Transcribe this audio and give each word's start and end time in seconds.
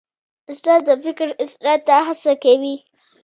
استاد 0.51 0.79
د 0.87 0.89
فکر 1.03 1.27
اصلاح 1.43 1.77
ته 1.87 1.95
هڅه 2.07 2.33
کوي. 2.43 2.75